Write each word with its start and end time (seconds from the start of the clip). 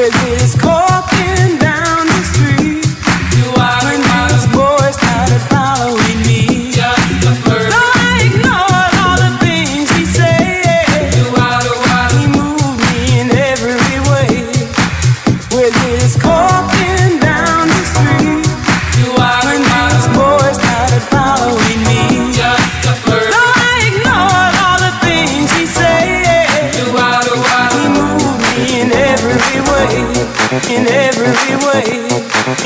crazy, 0.00 0.32
it's 0.42 0.54
cold. 0.54 0.99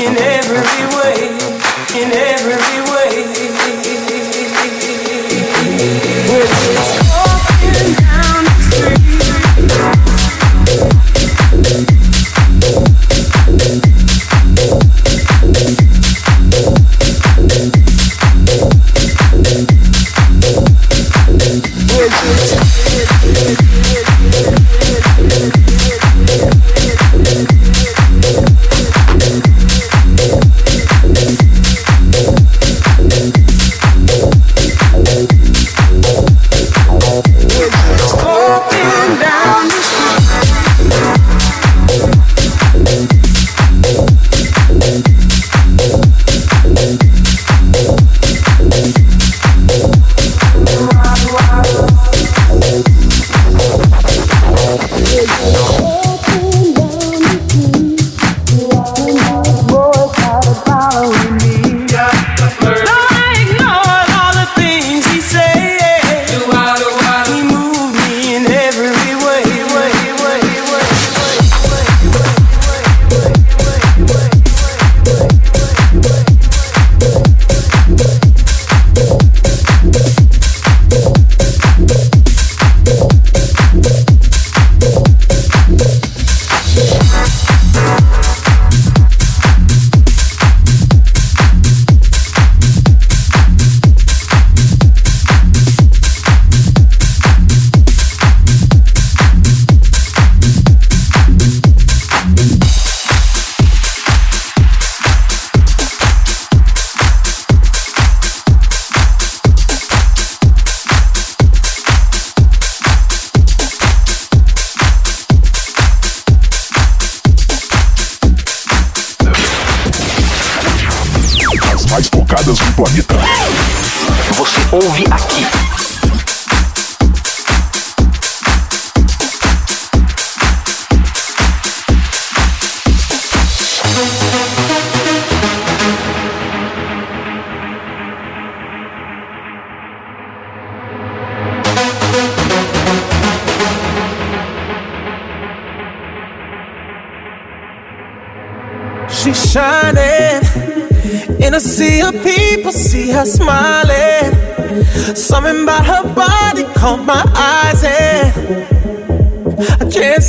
in 0.01 0.17
every 0.17 0.85
way. 0.97 1.14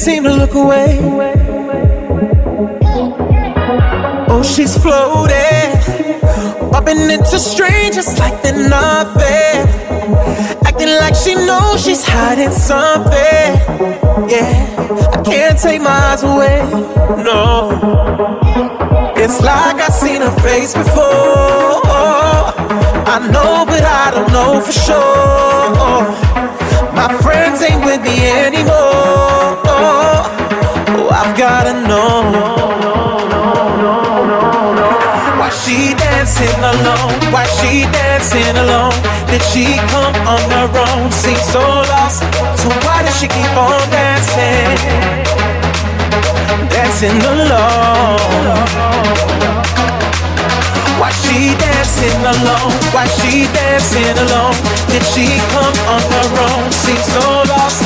Seem 0.07 0.23
to 0.23 0.33
look 0.33 0.55
away. 0.55 1.01
Oh, 4.29 4.41
she's 4.45 4.79
floating, 4.79 5.67
bumping 6.71 7.11
into 7.11 7.41
strangers 7.41 8.17
like 8.21 8.41
they're 8.41 8.69
nothing, 8.69 9.67
acting 10.65 10.95
like 11.03 11.17
she 11.17 11.35
knows 11.35 11.85
she's 11.85 12.05
hiding 12.07 12.53
something. 12.53 13.49
Yeah, 14.31 14.51
I 15.13 15.23
can't 15.25 15.59
take 15.59 15.81
my 15.81 15.99
eyes 16.11 16.23
away. 16.23 16.59
No. 17.29 17.43
It's 19.17 19.41
like 19.43 19.77
I've 19.87 19.93
seen 19.93 20.21
her 20.21 20.37
face 20.47 20.73
before. 20.73 21.83
I 23.15 23.17
know, 23.33 23.65
but 23.67 23.83
I 23.83 24.13
don't 24.15 24.31
know 24.31 24.61
for 24.61 24.77
sure. 24.87 25.99
My 26.95 27.09
friends 27.25 27.61
ain't 27.61 27.85
with 27.85 28.03
me 28.03 28.17
anymore. 28.47 29.36
Oh, 29.65 31.09
I've 31.11 31.37
gotta 31.37 31.73
know. 31.89 32.23
Why 35.39 35.51
she 35.51 35.95
dancing 35.95 36.61
alone? 36.73 37.33
Why 37.33 37.47
she 37.59 37.85
dancing 37.91 38.57
alone? 38.57 38.97
Did 39.31 39.43
she 39.51 39.77
come 39.93 40.15
on 40.27 40.43
her 40.51 40.69
own? 40.85 41.11
Seems 41.11 41.43
so 41.53 41.61
lost. 41.61 42.23
So 42.61 42.69
why 42.85 43.03
does 43.03 43.19
she 43.19 43.29
keep 43.29 43.57
on 43.57 43.91
dancing? 43.91 45.17
dancing 46.77 47.21
alone. 47.25 48.19
Why 51.01 51.11
she 51.23 51.55
dancing 51.57 52.21
alone? 52.33 52.73
Why 52.95 53.07
she 53.19 53.45
dancing 53.53 54.17
alone? 54.25 54.57
Did 54.93 55.05
she 55.13 55.27
come 55.53 55.77
on 55.95 56.03
her 56.15 56.29
own? 56.47 56.73
Seems 56.73 57.07
so 57.15 57.25
lost. 57.53 57.86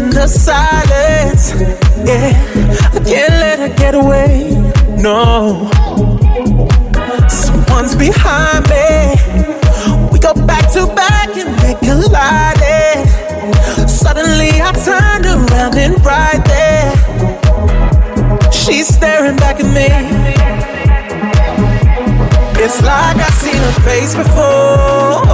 in 0.00 0.10
the 0.10 0.26
silence. 0.26 1.52
Yeah, 2.08 2.32
I 2.96 3.00
can't 3.10 3.36
let 3.44 3.58
her 3.58 3.72
get 3.76 3.94
away. 3.94 4.32
No, 4.96 5.68
someone's 7.28 7.94
behind 7.94 8.62
me. 8.72 8.88
We 10.12 10.18
go 10.18 10.32
back 10.46 10.72
to 10.74 10.86
back 10.94 11.28
and 11.36 11.52
they 11.60 11.74
collided. 11.86 13.08
Suddenly 13.88 14.52
I 14.68 14.72
turned 14.88 15.26
around 15.26 15.76
and 15.84 15.94
right 16.04 16.42
there, 16.54 16.90
she's 18.52 18.88
staring 18.88 19.36
back 19.36 19.56
at 19.60 19.68
me. 19.78 19.88
It's 22.62 22.80
like 22.82 23.16
I've 23.16 23.34
seen 23.42 23.60
her 23.68 23.80
face 23.88 24.14
before. 24.14 25.29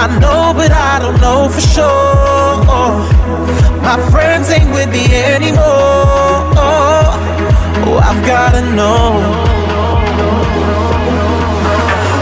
I 0.00 0.06
know, 0.20 0.54
but 0.54 0.70
I 0.70 1.00
don't 1.00 1.20
know 1.20 1.48
for 1.48 1.60
sure. 1.60 1.88
My 3.82 3.98
friends 4.12 4.48
ain't 4.48 4.70
with 4.70 4.90
me 4.90 5.06
anymore. 5.12 5.58
Oh, 7.86 8.00
I've 8.00 8.24
gotta 8.24 8.62
know. 8.76 9.18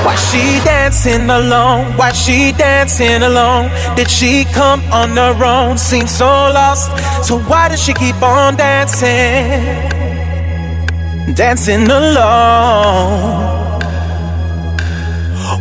Why 0.06 0.16
she 0.16 0.64
dancing 0.64 1.28
alone? 1.28 1.85
Why 1.99 2.12
she 2.12 2.52
dancing 2.52 3.23
alone? 3.23 3.71
Did 3.95 4.09
she 4.09 4.47
come 4.54 4.80
on 4.90 5.11
her 5.16 5.45
own? 5.45 5.76
Seems 5.76 6.12
so 6.12 6.25
lost. 6.25 6.90
So 7.26 7.38
why 7.40 7.68
does 7.68 7.83
she 7.83 7.92
keep 7.92 8.23
on 8.23 8.56
dancing? 8.56 9.85
Dancing 11.35 11.90
alone. 11.90 13.55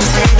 A 0.00 0.30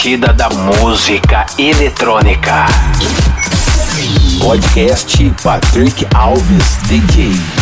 batida 0.00 0.32
da 0.32 0.48
música 0.48 1.44
eletrônica. 1.58 2.64
Podcast 4.42 5.30
Patrick 5.42 6.06
Alves 6.14 6.78
DJ. 6.88 7.59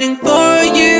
Fellas 0.00 0.18
go. 0.20 0.28
Move 0.68 0.97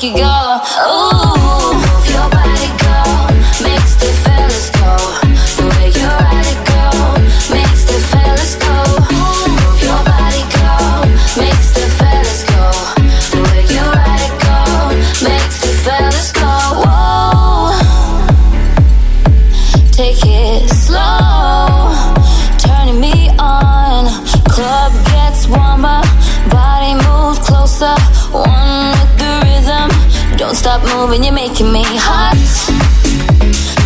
make 0.00 0.12
you 0.12 0.16
go, 0.16 0.60
ooh. 0.86 1.37
Don't 30.98 31.10
moving, 31.10 31.22
you're 31.22 31.32
making 31.32 31.70
me 31.70 31.84
hot. 31.94 32.34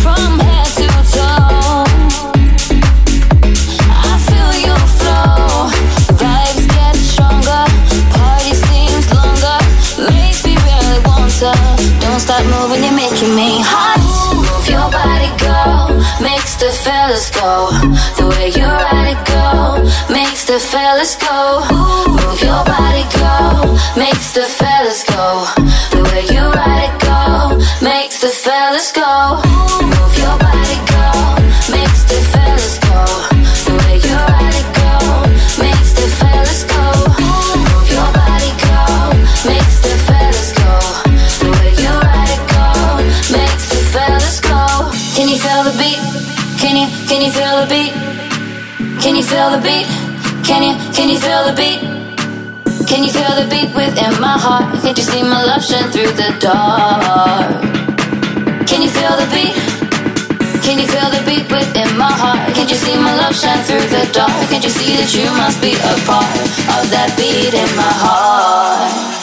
From 0.01 0.39
head 0.41 0.65
to 0.81 0.89
toe. 1.13 1.85
I 4.09 4.13
feel 4.25 4.51
your 4.65 4.83
flow. 4.97 5.69
Vibes 6.17 6.65
get 6.73 6.95
stronger. 6.97 7.63
Party 8.17 8.57
seems 8.65 9.05
longer. 9.13 9.57
Makes 10.09 10.41
me 10.41 10.57
really 10.57 10.99
want 11.05 11.29
to. 11.37 11.53
Don't 12.01 12.19
stop 12.19 12.41
moving, 12.49 12.81
you're 12.81 12.97
making 12.97 13.35
me 13.35 13.61
hot. 13.61 14.01
Move 14.33 14.65
your 14.65 14.89
body, 14.89 15.29
go. 15.37 15.93
Makes 16.17 16.55
the 16.57 16.71
fellas 16.73 17.29
go. 17.29 17.69
The 18.17 18.25
way 18.25 18.49
you 18.57 18.65
ride 18.65 19.13
it, 19.13 19.21
go. 19.29 19.85
Makes 20.11 20.45
the 20.45 20.57
fellas 20.57 21.13
go. 21.15 21.61
Move 22.09 22.41
your 22.41 22.65
body, 22.65 23.05
go. 23.13 23.77
Makes 24.01 24.33
the 24.33 24.49
fellas 24.49 24.72
Can 50.53 50.61
you, 50.61 50.93
can 50.93 51.09
you 51.09 51.17
feel 51.17 51.45
the 51.49 51.55
beat? 51.57 51.81
Can 52.85 53.03
you 53.03 53.09
feel 53.09 53.33
the 53.33 53.49
beat 53.49 53.73
within 53.73 54.13
my 54.21 54.37
heart? 54.37 54.69
Can't 54.83 54.95
you 54.95 55.03
see 55.03 55.23
my 55.23 55.43
love 55.43 55.65
shine 55.65 55.89
through 55.89 56.13
the 56.13 56.29
dark? 56.39 57.49
Can 58.69 58.83
you 58.83 58.89
feel 58.93 59.17
the 59.17 59.25
beat? 59.33 59.57
Can 60.61 60.77
you 60.77 60.85
feel 60.85 61.09
the 61.09 61.23
beat 61.25 61.49
within 61.49 61.97
my 61.97 62.13
heart? 62.13 62.53
Can't 62.53 62.69
you 62.69 62.75
see 62.75 62.95
my 62.95 63.15
love 63.15 63.35
shine 63.35 63.63
through 63.65 63.87
the 63.89 64.07
dark? 64.13 64.29
Can't 64.53 64.63
you 64.63 64.69
see 64.69 64.93
that 64.93 65.09
you 65.17 65.25
must 65.41 65.59
be 65.59 65.73
a 65.73 65.93
part 66.05 66.29
of 66.77 66.85
that 66.93 67.09
beat 67.17 67.55
in 67.57 67.75
my 67.75 67.93
heart? 68.05 69.22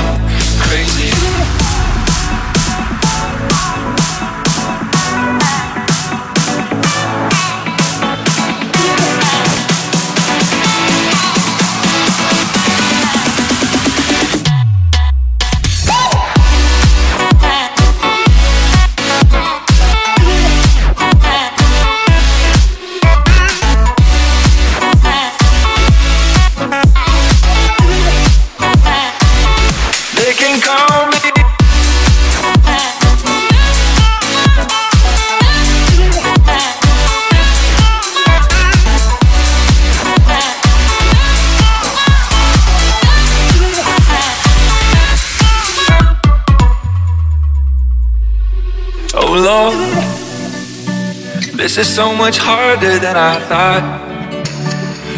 this 51.73 51.87
is 51.87 51.95
so 51.95 52.13
much 52.13 52.37
harder 52.37 52.99
than 52.99 53.15
I 53.15 53.39
thought. 53.47 53.83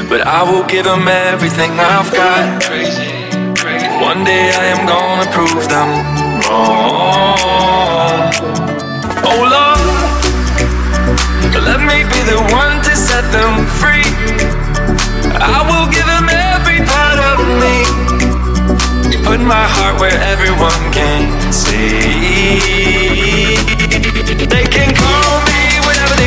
But 0.08 0.22
I 0.22 0.44
will 0.46 0.64
give 0.70 0.86
them 0.86 1.08
everything 1.08 1.72
I've 1.80 2.14
got. 2.14 2.62
Crazy, 2.62 3.10
crazy. 3.58 3.90
One 3.98 4.22
day 4.24 4.54
I 4.54 4.66
am 4.70 4.86
gonna 4.86 5.26
prove 5.34 5.66
them 5.66 5.90
wrong. 6.46 8.30
Oh 9.26 9.42
Lord, 9.50 9.82
let 11.66 11.82
me 11.90 12.06
be 12.14 12.22
the 12.30 12.38
one 12.54 12.78
to 12.86 12.94
set 13.02 13.26
them 13.34 13.66
free. 13.82 14.06
I 15.34 15.58
will 15.66 15.90
give 15.90 16.06
them 16.06 16.30
every 16.54 16.86
part 16.86 17.18
of 17.34 17.42
me. 17.64 17.82
Put 19.26 19.42
my 19.42 19.66
heart 19.76 20.00
where 20.00 20.18
everyone 20.30 20.84
can 20.94 21.52
see. 21.52 22.62
They 24.54 24.66
can 24.70 24.94
call 24.94 25.42
me 25.48 25.53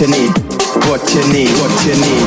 you 0.00 0.06
need. 0.06 0.30
What 0.88 1.14
you 1.14 1.20
need. 1.30 1.50
What 1.60 1.84
you 1.84 1.94
need. 1.94 2.26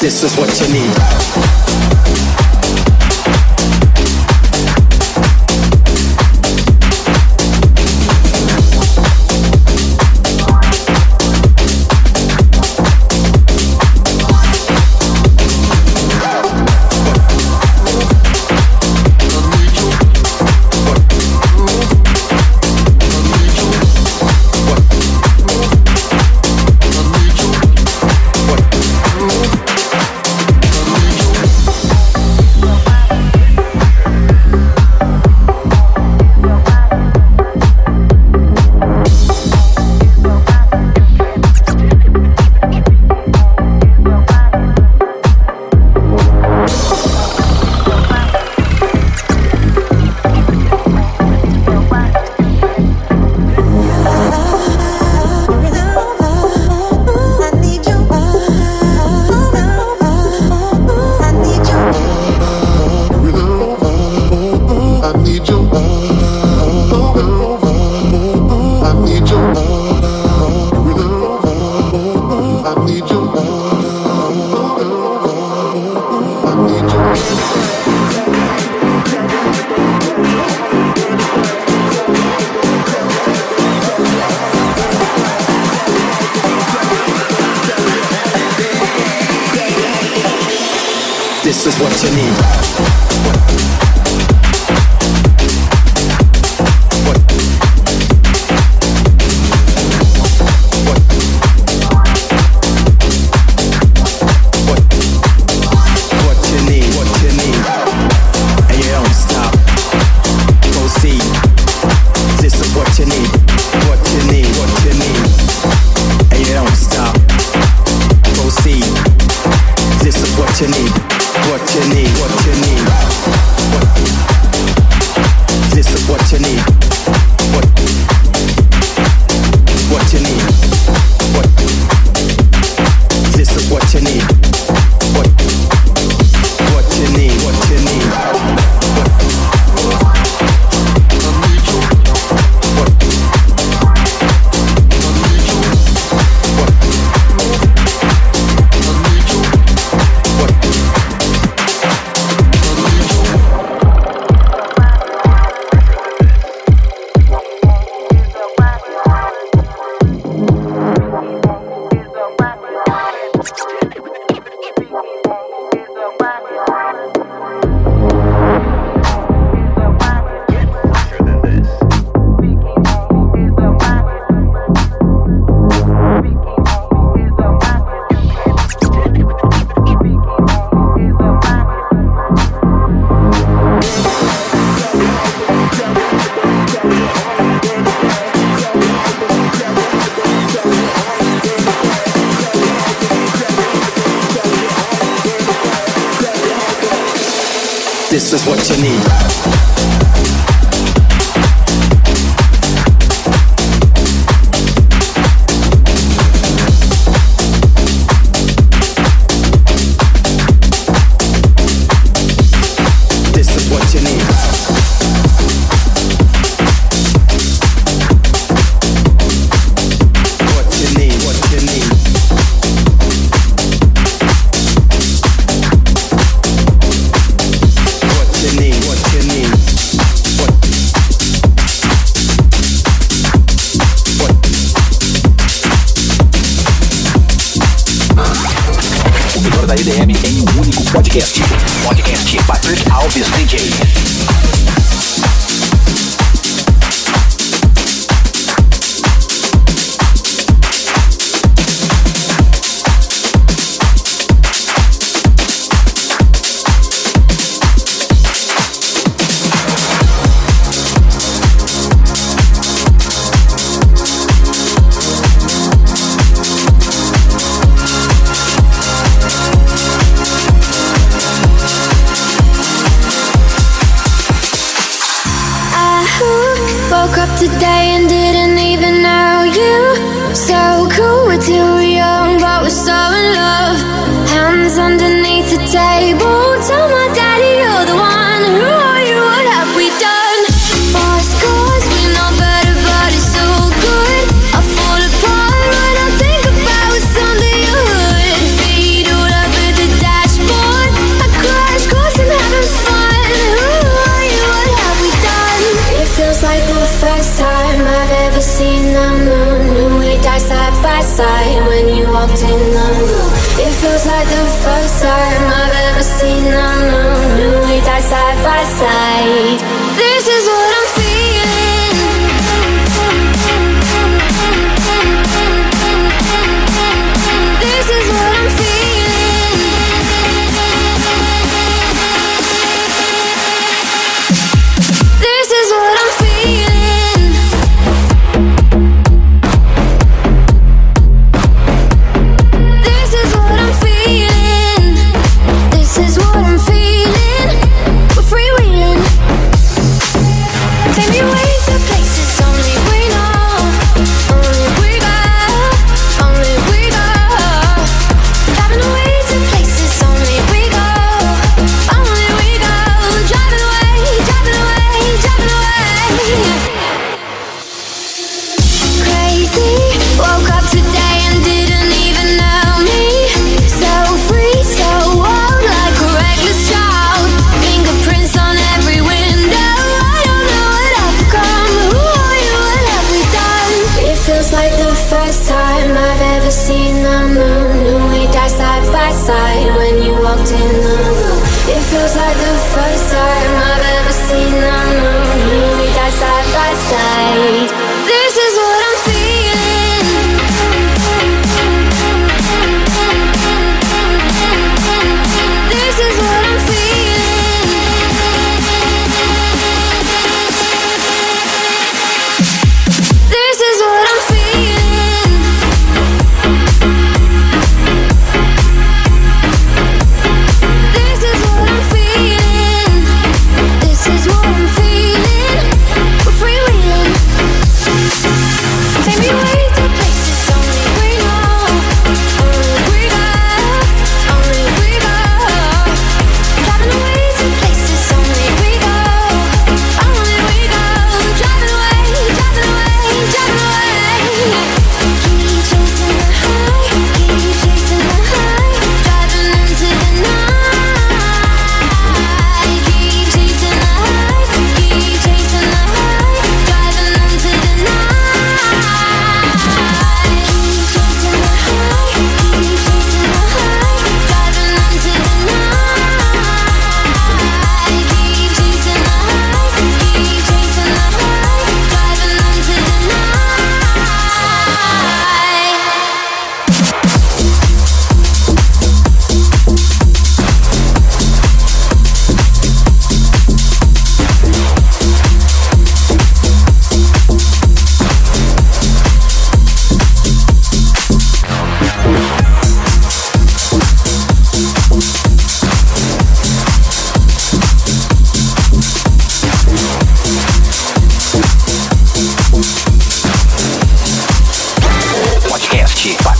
This 0.00 0.24
is 0.24 0.36
what 0.36 0.60
you 0.60 0.72
need. 0.72 1.95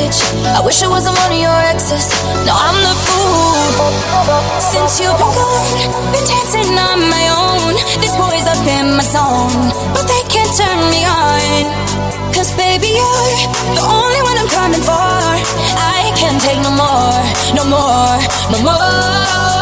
hostage. 0.00 0.46
I 0.56 0.60
wish 0.64 0.82
I 0.82 0.88
wasn't 0.88 1.16
one 1.18 1.32
of 1.32 1.38
your 1.38 1.60
exes. 1.68 2.08
No, 2.46 2.54
I'm 2.54 2.76
the 2.80 2.94
fool. 3.06 3.60
Since 4.60 5.00
you've 5.00 5.16
been 5.18 5.32
gone, 5.34 6.12
been 6.12 6.24
dancing 6.24 6.78
on 6.78 7.00
my 7.10 7.24
own. 7.36 7.74
These 8.00 8.16
boys 8.16 8.46
up 8.46 8.62
in 8.66 8.96
my 8.96 9.04
zone, 9.04 9.72
but 9.94 10.06
they 10.06 10.22
can't 10.28 10.52
turn 10.56 10.80
me 10.90 11.04
on. 11.04 12.32
Cause 12.32 12.52
baby, 12.56 12.88
you're 12.88 13.32
the 13.76 13.84
only 13.84 14.20
one 14.22 14.36
I'm 14.38 14.48
coming 14.48 14.82
for. 14.82 15.10
I 15.76 16.12
can't 16.16 16.40
take 16.40 16.60
no 16.62 16.72
more, 16.72 17.20
no 17.54 17.64
more, 17.68 18.16
no 18.52 18.58
more. 18.64 19.59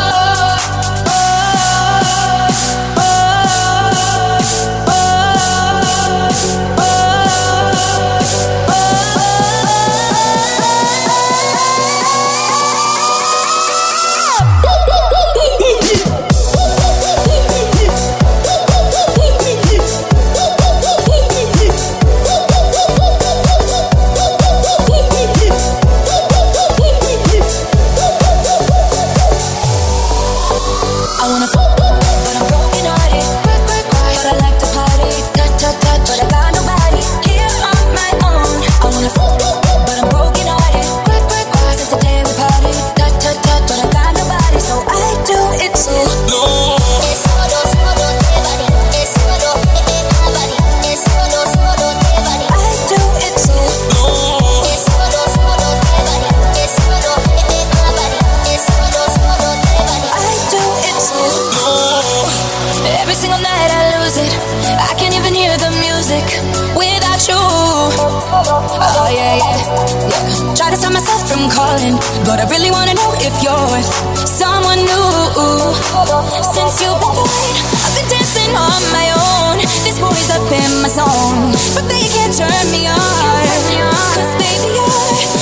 Calling, 71.55 71.97
but 72.25 72.39
I 72.41 72.47
really 72.51 72.71
wanna 72.71 72.95
know 72.95 73.13
if 73.19 73.35
you're 73.43 73.83
someone 74.27 74.79
new. 74.79 75.11
Since 76.55 76.81
you've 76.83 77.01
been 77.01 77.15
gone, 77.15 77.57
I've 77.85 77.95
been 77.97 78.09
dancing 78.09 78.55
on 78.55 78.83
my 78.93 79.11
own. 79.17 79.59
This 79.85 79.99
boy's 79.99 80.31
up 80.31 80.47
in 80.53 80.83
my 80.83 80.89
zone, 80.89 81.53
but 81.75 81.89
they 81.89 82.07
can't 82.15 82.35
turn 82.37 82.71
me 82.71 82.87
on. 82.87 82.99
Cause 84.15 84.33
baby, 84.39 84.71
you're 84.77 85.38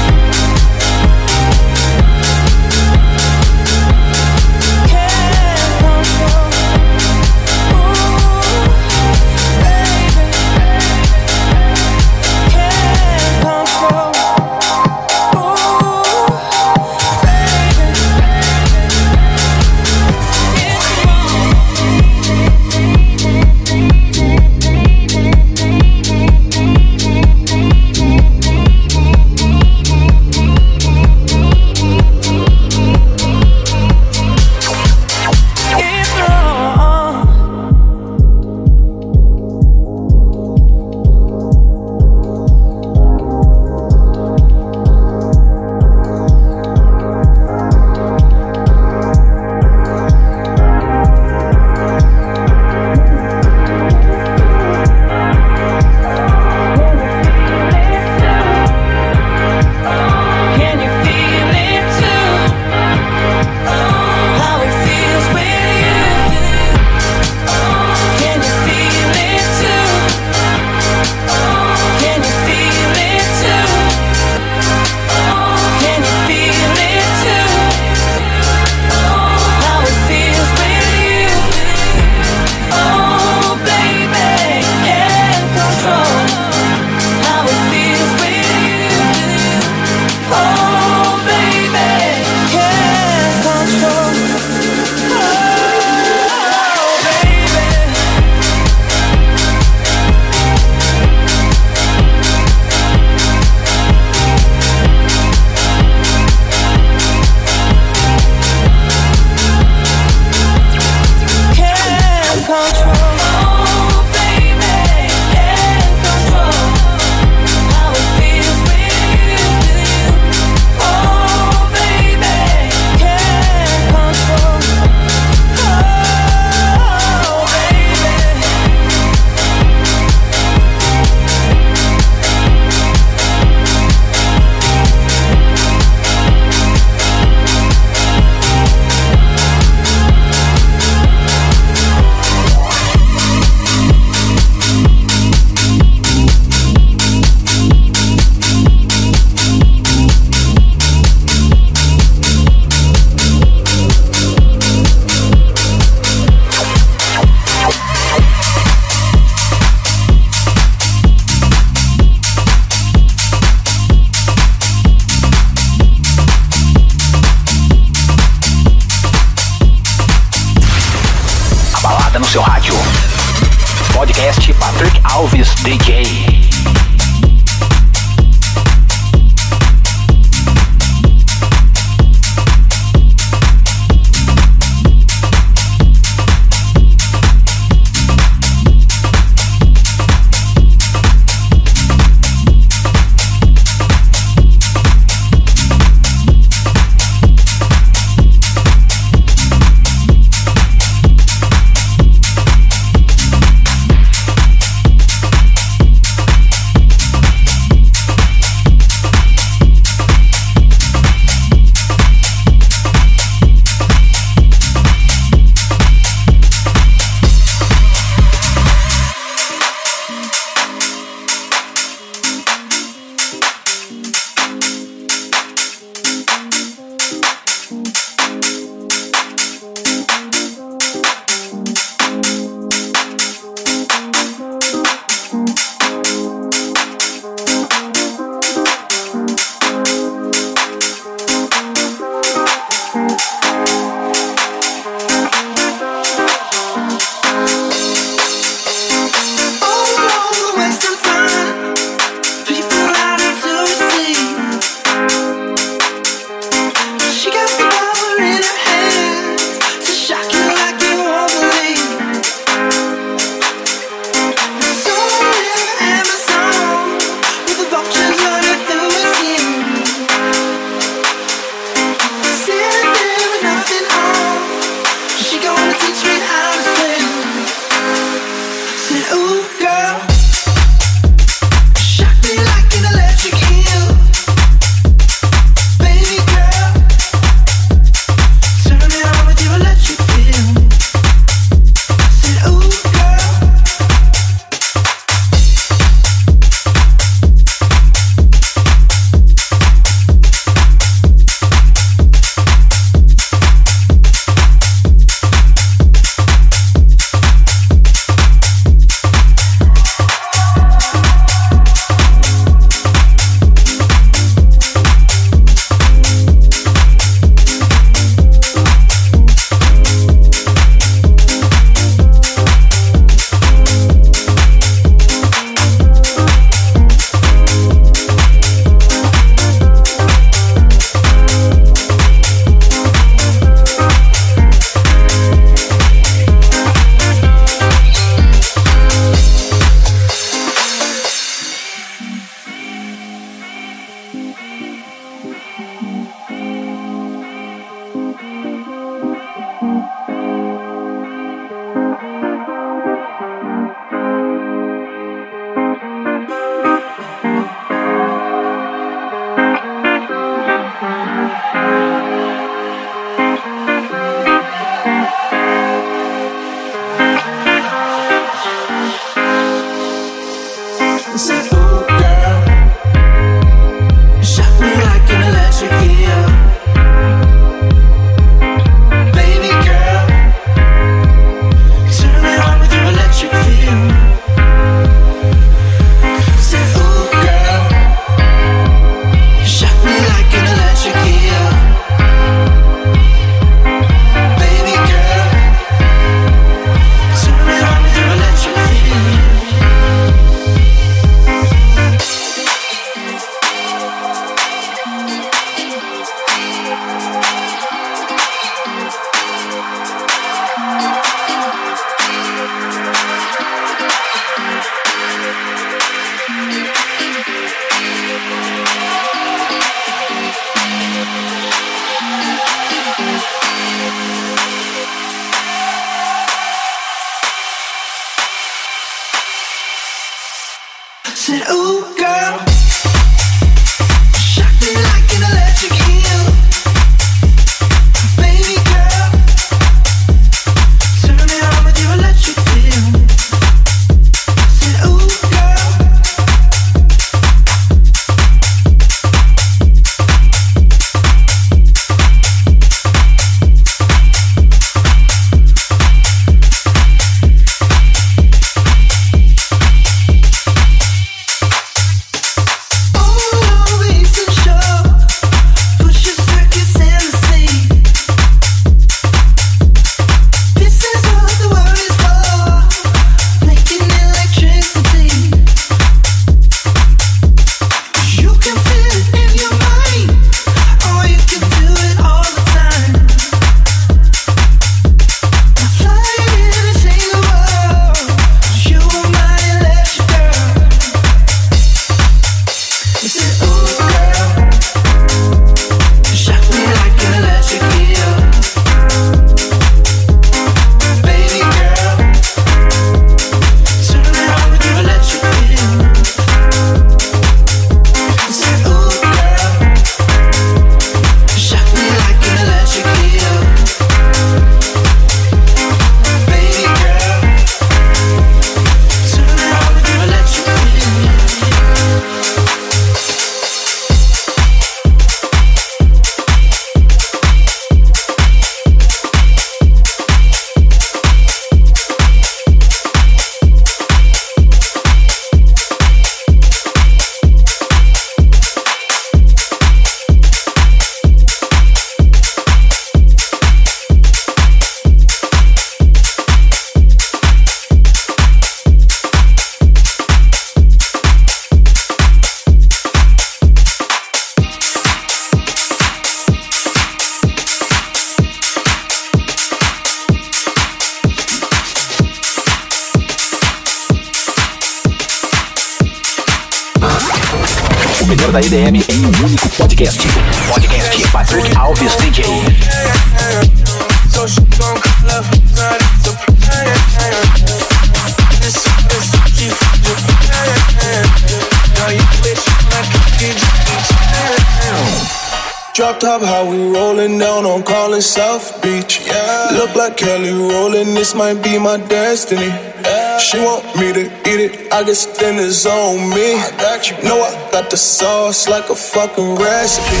Drop 585.76 586.00
top, 586.00 586.22
how 586.22 586.50
we 586.50 586.56
rolling 586.72 587.18
down 587.18 587.44
on 587.44 587.62
Collins 587.62 588.06
South 588.06 588.62
Beach. 588.62 589.06
Yeah. 589.06 589.50
Look 589.52 589.74
like 589.74 589.98
Kelly 589.98 590.30
Rowland, 590.30 590.96
this 590.96 591.14
might 591.14 591.42
be 591.42 591.58
my 591.58 591.76
destiny. 591.76 592.46
Yeah. 592.46 593.18
She 593.18 593.36
want 593.36 593.62
me 593.76 593.92
to 593.92 594.06
eat 594.24 594.40
it, 594.40 594.72
I 594.72 594.84
guess 594.84 595.04
then 595.18 595.38
it's 595.38 595.66
on 595.66 596.08
me. 596.08 596.32
I 596.40 596.50
got 596.56 596.88
you. 596.88 596.96
Know 597.06 597.20
I 597.20 597.50
got 597.52 597.68
the 597.68 597.76
sauce 597.76 598.48
like 598.48 598.70
a 598.70 598.74
fucking 598.74 599.34
recipe. 599.34 600.00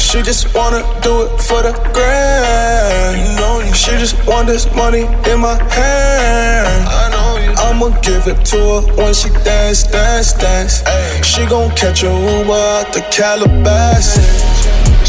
She 0.00 0.22
just 0.22 0.54
wanna 0.54 0.80
do 1.02 1.24
it 1.26 1.38
for 1.38 1.60
the 1.60 1.72
grand. 1.92 3.28
You 3.28 3.36
know, 3.36 3.60
she 3.74 3.90
just 3.98 4.16
want 4.26 4.46
this 4.46 4.64
money 4.74 5.02
in 5.30 5.38
my 5.38 5.62
hand. 5.70 6.88
I 6.88 7.10
know 7.12 7.44
you. 7.44 7.52
I'ma 7.52 7.90
give 8.00 8.26
it 8.26 8.42
to 8.46 8.56
her 8.56 8.96
when 8.96 9.12
she 9.12 9.28
dance, 9.44 9.82
dance, 9.82 10.32
dance. 10.32 10.82
Ay. 10.86 11.20
She 11.20 11.44
gon' 11.44 11.76
catch 11.76 12.04
a 12.04 12.06
Uber 12.06 12.52
out 12.54 12.90
the 12.94 13.02
Calabasas. 13.12 14.53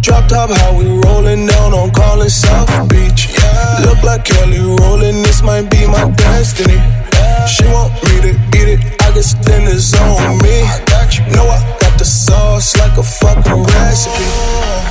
Drop 0.00 0.28
top, 0.28 0.50
how 0.50 0.76
we 0.76 0.84
rolling 0.84 1.46
down 1.46 1.72
on 1.72 1.90
Collins 1.90 2.34
South 2.34 2.68
Beach. 2.90 3.28
Yeah. 3.32 3.86
Look 3.86 4.02
like 4.02 4.24
Kelly 4.24 4.60
Rowland, 4.60 5.24
this 5.24 5.42
might 5.42 5.70
be 5.70 5.86
my 5.86 6.10
destiny. 6.10 6.74
Yeah. 6.74 7.46
She 7.46 7.64
want 7.64 7.94
me 8.04 8.20
to 8.20 8.30
eat 8.58 8.68
it, 8.74 9.02
I 9.02 9.12
guess 9.14 9.32
then 9.46 9.62
it's 9.66 9.94
on 9.98 10.38
me. 10.38 10.68
You. 11.16 11.24
Know 11.32 11.46
I 11.46 11.60
got 11.80 11.98
the 11.98 12.04
sauce 12.04 12.76
like 12.76 12.98
a 12.98 13.02
fucking 13.02 13.62
recipe. 13.62 14.24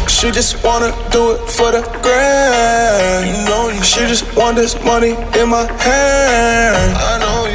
She 0.07 0.31
just 0.31 0.63
wanna 0.63 0.91
do 1.11 1.33
it 1.33 1.41
for 1.49 1.71
the 1.71 1.81
grand. 2.01 3.27
You 3.27 3.45
know. 3.45 3.83
She 3.83 3.99
just 4.07 4.25
want 4.35 4.55
this 4.55 4.73
money 4.83 5.11
in 5.39 5.49
my 5.49 5.65
hand. 5.83 6.97
I 6.97 7.19
know. 7.19 7.32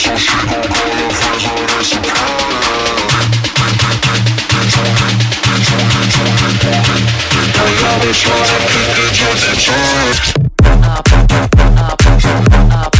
So 0.00 0.16
she 0.16 0.32
gon' 0.32 0.48
call 0.48 0.88
her 0.96 1.10
friends, 1.12 1.44
now 1.44 1.60
that's 1.66 1.92
a 1.92 2.00
Now 7.52 7.68
yo 7.68 7.92
bitch 8.00 8.24
wanna 8.24 8.58
kick 8.70 8.96
it, 8.96 9.12
Jackie 9.12 9.56
Chan. 9.60 10.40
She 12.16 12.99